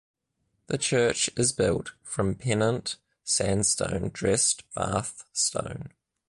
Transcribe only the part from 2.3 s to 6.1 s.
Pennant sandstone dressed Bath stone.